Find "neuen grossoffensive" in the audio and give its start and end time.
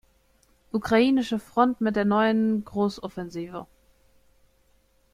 2.05-3.67